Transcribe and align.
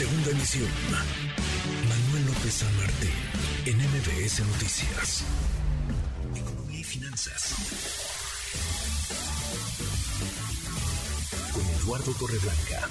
Segunda 0.00 0.30
emisión. 0.30 0.70
Manuel 1.86 2.24
López 2.24 2.54
San 2.54 2.74
Martín, 2.78 3.12
en 3.66 3.76
MBS 3.76 4.40
Noticias. 4.46 5.26
Economía 6.34 6.80
y 6.80 6.84
finanzas. 6.84 7.52
Con 11.52 11.66
Eduardo 11.82 12.12
Torreblanca. 12.18 12.88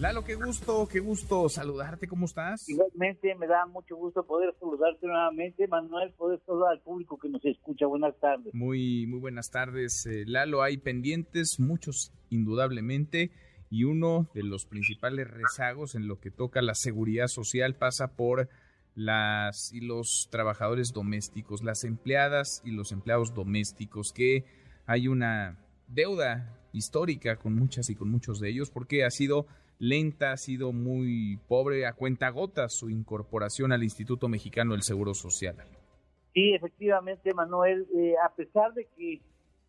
Lalo, 0.00 0.24
qué 0.24 0.34
gusto, 0.34 0.88
qué 0.88 0.98
gusto 0.98 1.48
saludarte, 1.48 2.08
¿cómo 2.08 2.26
estás? 2.26 2.68
Igualmente, 2.68 3.32
me 3.36 3.46
da 3.46 3.66
mucho 3.66 3.94
gusto 3.94 4.26
poder 4.26 4.52
saludarte 4.58 5.06
nuevamente, 5.06 5.68
Manuel, 5.68 6.10
poder 6.14 6.40
saludar 6.44 6.72
al 6.72 6.80
público 6.80 7.20
que 7.20 7.28
nos 7.28 7.44
escucha. 7.44 7.86
Buenas 7.86 8.18
tardes. 8.18 8.52
Muy, 8.52 9.06
muy 9.06 9.20
buenas 9.20 9.48
tardes, 9.52 10.06
eh, 10.06 10.24
Lalo. 10.26 10.62
Hay 10.62 10.78
pendientes, 10.78 11.60
muchos 11.60 12.12
indudablemente, 12.30 13.30
y 13.70 13.84
uno 13.84 14.28
de 14.34 14.42
los 14.42 14.66
principales 14.66 15.28
rezagos 15.28 15.94
en 15.94 16.08
lo 16.08 16.20
que 16.20 16.30
toca 16.30 16.62
la 16.62 16.74
seguridad 16.74 17.26
social 17.26 17.74
pasa 17.74 18.16
por 18.16 18.48
las 18.94 19.72
y 19.72 19.80
los 19.80 20.28
trabajadores 20.30 20.92
domésticos, 20.92 21.62
las 21.62 21.84
empleadas 21.84 22.62
y 22.64 22.70
los 22.70 22.92
empleados 22.92 23.34
domésticos, 23.34 24.12
que 24.12 24.44
hay 24.86 25.08
una 25.08 25.58
deuda 25.88 26.58
histórica 26.72 27.36
con 27.36 27.54
muchas 27.54 27.90
y 27.90 27.94
con 27.94 28.10
muchos 28.10 28.40
de 28.40 28.48
ellos, 28.50 28.70
porque 28.70 29.04
ha 29.04 29.10
sido 29.10 29.46
lenta, 29.78 30.32
ha 30.32 30.36
sido 30.36 30.72
muy 30.72 31.38
pobre, 31.48 31.86
a 31.86 31.92
cuenta 31.92 32.30
gota 32.30 32.68
su 32.68 32.88
incorporación 32.88 33.72
al 33.72 33.82
Instituto 33.82 34.28
Mexicano 34.28 34.72
del 34.72 34.82
Seguro 34.82 35.14
Social. 35.14 35.56
Sí, 36.32 36.54
efectivamente, 36.54 37.32
Manuel, 37.34 37.86
eh, 37.96 38.14
a 38.24 38.34
pesar 38.34 38.72
de 38.74 38.86
que 38.96 39.20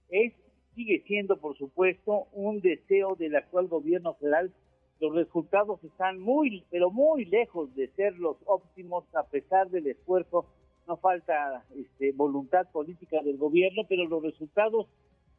es 0.10 0.34
sigue 0.78 1.04
siendo, 1.08 1.38
por 1.38 1.58
supuesto, 1.58 2.28
un 2.34 2.62
deseo 2.62 3.16
del 3.16 3.36
actual 3.36 3.68
gobierno 3.68 4.14
federal, 4.14 4.54
los 5.00 5.16
resultados 5.16 5.84
están 5.84 6.20
muy, 6.20 6.64
pero 6.70 6.92
muy 6.92 7.26
lejos 7.26 7.76
de 7.76 7.88
ser 7.96 8.16
los 8.18 8.38
óptimos, 8.46 9.04
a 9.16 9.24
pesar 9.24 9.70
del 9.72 9.88
esfuerzo. 9.88 10.46
No 10.88 10.98
falta 10.98 11.66
este, 11.76 12.12
voluntad 12.12 12.70
política 12.72 13.22
del 13.24 13.38
gobierno, 13.38 13.84
pero 13.90 14.06
los 14.06 14.22
resultados 14.22 14.88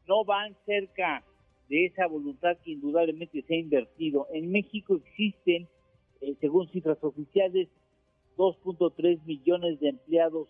no 0.09 0.25
van 0.25 0.57
cerca 0.67 1.23
de 1.69 1.87
esa 1.87 2.07
voluntad 2.09 2.57
que 2.65 2.73
indudablemente 2.73 3.43
se 3.43 3.55
ha 3.55 3.59
invertido. 3.59 4.27
En 4.33 4.51
México 4.51 4.97
existen, 4.97 5.69
eh, 6.21 6.35
según 6.41 6.69
cifras 6.69 6.99
oficiales, 7.03 7.69
2.3 8.37 9.25
millones 9.25 9.79
de 9.79 9.91
empleados 9.91 10.49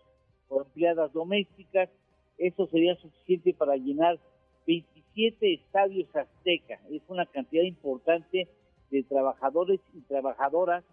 o 0.48 0.62
empleadas 0.62 1.12
domésticas. 1.12 1.90
Eso 2.38 2.66
sería 2.68 2.96
suficiente 2.96 3.52
para 3.52 3.76
llenar 3.76 4.18
27 4.68 5.54
estadios 5.54 6.14
azteca. 6.14 6.78
Es 6.90 7.00
una 7.08 7.24
cantidad 7.24 7.62
importante 7.62 8.48
de 8.90 9.02
trabajadores 9.02 9.80
y 9.94 10.00
trabajadoras 10.02 10.84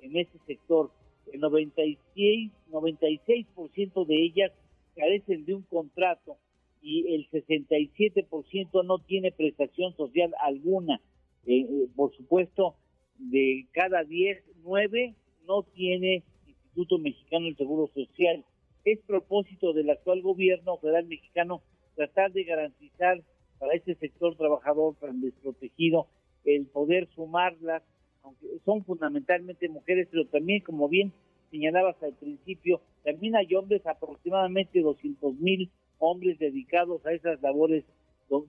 en 0.00 0.16
ese 0.16 0.38
sector. 0.46 0.90
El 1.30 1.40
96, 1.40 2.50
96% 2.70 4.06
de 4.06 4.22
ellas 4.24 4.52
carecen 4.96 5.44
de 5.44 5.54
un 5.54 5.62
contrato 5.62 6.38
y 6.80 7.14
el 7.14 7.28
67% 7.30 8.84
no 8.86 8.98
tiene 9.00 9.30
prestación 9.30 9.94
social 9.94 10.34
alguna. 10.42 10.98
Eh, 11.44 11.60
eh, 11.60 11.88
por 11.94 12.16
supuesto, 12.16 12.76
de 13.18 13.66
cada 13.72 14.04
10, 14.04 14.42
9 14.62 15.14
no 15.46 15.64
tiene 15.64 16.22
Instituto 16.46 16.98
Mexicano 16.98 17.44
del 17.44 17.56
Seguro 17.58 17.90
Social. 17.92 18.42
Es 18.86 19.00
propósito 19.00 19.74
del 19.74 19.90
actual 19.90 20.22
gobierno 20.22 20.78
federal 20.78 21.04
mexicano 21.06 21.60
tratar 21.98 22.32
de 22.32 22.44
garantizar 22.44 23.20
para 23.58 23.74
este 23.74 23.96
sector 23.96 24.36
trabajador 24.36 24.94
tan 25.00 25.20
desprotegido 25.20 26.06
el 26.44 26.66
poder 26.66 27.08
sumarlas, 27.16 27.82
aunque 28.22 28.46
son 28.64 28.84
fundamentalmente 28.84 29.68
mujeres, 29.68 30.06
pero 30.08 30.24
también, 30.26 30.60
como 30.62 30.88
bien 30.88 31.12
señalabas 31.50 32.00
al 32.04 32.14
principio, 32.14 32.80
también 33.02 33.34
hay 33.34 33.52
hombres, 33.56 33.84
aproximadamente 33.84 34.80
200 34.80 35.34
mil 35.40 35.70
hombres 35.98 36.38
dedicados 36.38 37.04
a 37.04 37.12
esas 37.12 37.42
labores 37.42 37.84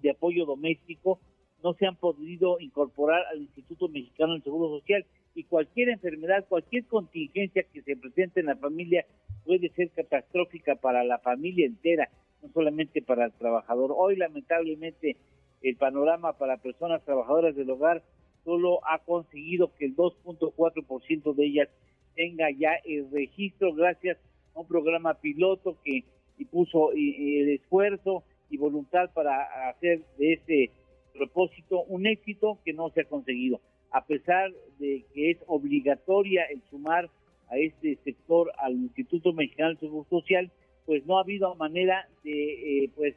de 0.01 0.11
apoyo 0.11 0.45
doméstico 0.45 1.19
no 1.63 1.73
se 1.73 1.87
han 1.87 1.95
podido 1.95 2.59
incorporar 2.59 3.25
al 3.31 3.41
Instituto 3.41 3.87
Mexicano 3.87 4.33
del 4.33 4.43
Seguro 4.43 4.79
Social 4.79 5.05
y 5.33 5.43
cualquier 5.45 5.89
enfermedad, 5.89 6.45
cualquier 6.47 6.85
contingencia 6.85 7.65
que 7.73 7.81
se 7.81 7.97
presente 7.97 8.41
en 8.41 8.45
la 8.45 8.57
familia 8.57 9.05
puede 9.43 9.69
ser 9.69 9.89
catastrófica 9.89 10.75
para 10.75 11.03
la 11.03 11.17
familia 11.17 11.65
entera, 11.65 12.09
no 12.41 12.49
solamente 12.53 13.01
para 13.01 13.25
el 13.25 13.31
trabajador. 13.33 13.93
Hoy 13.95 14.15
lamentablemente 14.15 15.17
el 15.61 15.75
panorama 15.75 16.33
para 16.33 16.57
personas 16.57 17.03
trabajadoras 17.03 17.55
del 17.55 17.69
hogar 17.69 18.03
solo 18.43 18.79
ha 18.87 18.99
conseguido 18.99 19.73
que 19.75 19.85
el 19.85 19.95
2.4% 19.95 21.35
de 21.35 21.45
ellas 21.45 21.69
tenga 22.15 22.49
ya 22.51 22.73
el 22.85 23.09
registro 23.11 23.73
gracias 23.73 24.17
a 24.55 24.59
un 24.59 24.67
programa 24.67 25.15
piloto 25.15 25.77
que 25.83 26.03
puso 26.51 26.91
el 26.93 27.49
esfuerzo 27.49 28.23
y 28.49 28.57
voluntad 28.57 29.11
para 29.13 29.69
hacer 29.69 30.01
de 30.17 30.33
ese 30.33 30.71
propósito 31.13 31.83
un 31.83 32.07
éxito 32.07 32.59
que 32.63 32.73
no 32.73 32.89
se 32.91 33.01
ha 33.01 33.05
conseguido. 33.05 33.59
A 33.91 34.05
pesar 34.05 34.51
de 34.79 35.03
que 35.13 35.31
es 35.31 35.37
obligatoria 35.47 36.45
el 36.45 36.61
sumar 36.69 37.09
a 37.49 37.57
este 37.57 37.97
sector 38.03 38.51
al 38.57 38.73
Instituto 38.73 39.33
Mexicano 39.33 39.73
de 39.73 39.79
Seguro 39.79 40.07
Social, 40.09 40.51
pues 40.85 41.05
no 41.05 41.17
ha 41.17 41.21
habido 41.21 41.53
manera 41.55 42.07
de 42.23 42.83
eh, 42.83 42.91
pues 42.95 43.15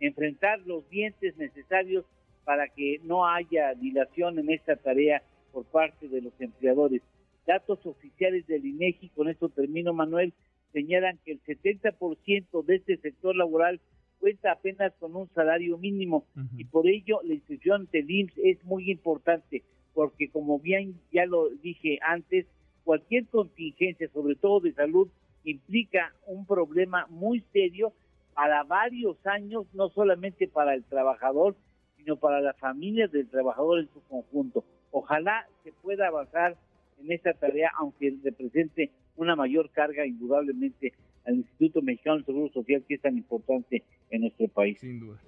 enfrentar 0.00 0.60
los 0.66 0.88
dientes 0.90 1.36
necesarios 1.36 2.04
para 2.44 2.68
que 2.68 3.00
no 3.04 3.26
haya 3.26 3.74
dilación 3.74 4.38
en 4.38 4.50
esta 4.50 4.76
tarea 4.76 5.22
por 5.52 5.64
parte 5.66 6.08
de 6.08 6.22
los 6.22 6.32
empleadores. 6.40 7.02
Datos 7.46 7.84
oficiales 7.86 8.46
del 8.46 8.64
INEGI, 8.64 9.10
con 9.10 9.28
esto 9.28 9.48
termino 9.48 9.92
Manuel, 9.92 10.32
señalan 10.72 11.18
que 11.24 11.32
el 11.32 11.42
70% 11.42 12.64
de 12.64 12.76
este 12.76 12.96
sector 12.96 13.36
laboral 13.36 13.80
cuenta 14.18 14.52
apenas 14.52 14.92
con 15.00 15.14
un 15.16 15.28
salario 15.34 15.76
mínimo 15.78 16.24
y 16.56 16.64
por 16.64 16.86
ello 16.86 17.20
la 17.24 17.34
institución 17.34 17.88
del 17.92 18.10
IMSS 18.10 18.38
es 18.38 18.64
muy 18.64 18.90
importante 18.90 19.62
porque 19.94 20.30
como 20.30 20.58
bien 20.58 20.94
ya 21.12 21.26
lo 21.26 21.50
dije 21.50 21.98
antes, 22.02 22.46
cualquier 22.84 23.26
contingencia, 23.26 24.08
sobre 24.12 24.34
todo 24.36 24.60
de 24.60 24.72
salud, 24.72 25.08
implica 25.44 26.12
un 26.26 26.46
problema 26.46 27.06
muy 27.08 27.40
serio 27.52 27.92
para 28.34 28.62
varios 28.64 29.16
años, 29.26 29.66
no 29.74 29.90
solamente 29.90 30.48
para 30.48 30.74
el 30.74 30.84
trabajador, 30.84 31.56
sino 31.96 32.16
para 32.16 32.40
las 32.40 32.56
familias 32.58 33.10
del 33.12 33.28
trabajador 33.28 33.80
en 33.80 33.88
su 33.92 34.00
conjunto. 34.02 34.64
Ojalá 34.90 35.46
se 35.64 35.72
pueda 35.72 36.08
avanzar 36.08 36.56
en 37.00 37.12
esta 37.12 37.32
tarea, 37.34 37.70
aunque 37.78 38.16
represente 38.22 38.90
una 39.16 39.36
mayor 39.36 39.70
carga 39.70 40.06
indudablemente 40.06 40.92
al 41.26 41.36
Instituto 41.36 41.82
Mexicano 41.82 42.16
del 42.16 42.26
Seguro 42.26 42.52
Social 42.52 42.84
que 42.86 42.94
es 42.94 43.00
tan 43.00 43.16
importante 43.16 43.84
en 44.10 44.22
nuestro 44.22 44.48
país. 44.48 44.78
Sin 44.80 45.00
duda. 45.00 45.18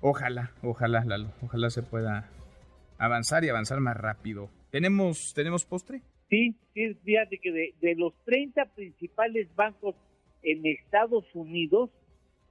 Ojalá, 0.00 0.52
ojalá, 0.62 1.04
Lalo, 1.04 1.32
ojalá 1.42 1.70
se 1.70 1.82
pueda 1.82 2.30
avanzar 2.98 3.44
y 3.44 3.48
avanzar 3.48 3.80
más 3.80 3.96
rápido. 3.96 4.50
¿Tenemos, 4.70 5.32
¿tenemos 5.34 5.64
postre? 5.64 6.02
Sí, 6.34 6.52
sí, 6.74 6.94
fíjate 7.04 7.38
que 7.38 7.52
de, 7.52 7.74
de 7.80 7.94
los 7.94 8.12
30 8.24 8.64
principales 8.74 9.46
bancos 9.54 9.94
en 10.42 10.66
Estados 10.66 11.24
Unidos, 11.32 11.90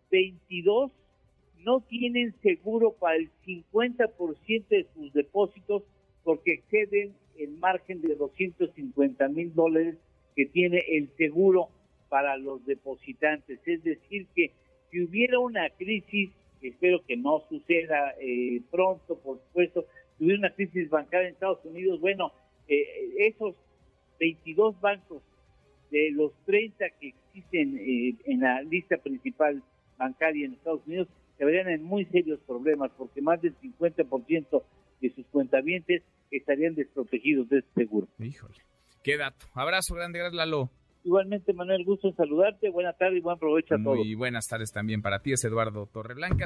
22 0.10 0.90
no 1.66 1.82
tienen 1.82 2.34
seguro 2.42 2.94
para 2.94 3.18
el 3.18 3.30
50% 3.46 4.68
de 4.70 4.88
sus 4.94 5.12
depósitos 5.12 5.84
porque 6.24 6.54
exceden 6.54 7.14
el 7.38 7.58
margen 7.58 8.02
de 8.02 8.16
250 8.16 9.28
mil 9.28 9.54
dólares 9.54 9.98
que 10.34 10.46
tiene 10.46 10.82
el 10.88 11.10
seguro 11.18 11.68
para 12.08 12.38
los 12.38 12.66
depositantes. 12.66 13.60
Es 13.66 13.84
decir, 13.84 14.28
que 14.34 14.52
si 14.92 15.02
hubiera 15.02 15.40
una 15.40 15.70
crisis, 15.72 16.30
espero 16.62 17.04
que 17.06 17.18
no 17.18 17.44
suceda 17.50 18.16
eh, 18.22 18.62
pronto, 18.72 19.20
por 19.20 19.40
supuesto, 19.40 19.86
si 20.18 20.24
hubiera 20.24 20.40
una 20.40 20.56
crisis 20.56 20.90
bancaria 20.90 21.28
en 21.28 21.34
Estados 21.34 21.66
Unidos, 21.66 22.00
bueno, 22.00 22.32
eh, 22.70 22.86
esos 23.18 23.56
22 24.24 24.80
bancos 24.80 25.22
de 25.92 26.12
los 26.12 26.32
30 26.46 26.86
que 27.00 27.10
existen 27.10 27.78
eh, 27.78 28.16
en 28.26 28.40
la 28.40 28.62
lista 28.62 28.96
principal 28.98 29.62
bancaria 29.98 30.46
en 30.46 30.54
Estados 30.54 30.82
Unidos 30.88 31.10
se 31.38 31.44
verían 31.44 31.68
en 31.68 31.84
muy 31.84 32.06
serios 32.06 32.40
problemas 32.48 32.90
porque 32.98 33.22
más 33.22 33.42
del 33.42 33.54
50% 33.60 34.64
de 35.02 35.10
sus 35.14 35.26
cuentavientes 35.28 36.04
estarían 36.32 36.74
desprotegidos 36.74 37.50
de 37.50 37.60
este 37.60 37.82
seguro. 37.82 38.08
Híjole. 38.18 38.56
Qué 39.04 39.18
dato. 39.18 39.46
Abrazo 39.54 39.94
grande, 39.94 40.20
gracias 40.20 40.38
Lalo. 40.38 40.70
Igualmente, 41.04 41.52
Manuel, 41.52 41.84
gusto 41.84 42.08
en 42.08 42.16
saludarte. 42.16 42.70
Buenas 42.70 42.98
tardes 42.98 43.18
y 43.18 43.22
buen 43.22 43.38
provecho 43.38 43.76
a 43.76 43.84
todos. 43.84 43.98
Muy 43.98 44.16
buenas 44.16 44.48
tardes 44.48 44.72
también 44.72 45.02
para 45.02 45.20
ti, 45.20 45.34
es 45.34 45.44
Eduardo 45.44 45.86
Torreblanca. 45.88 46.46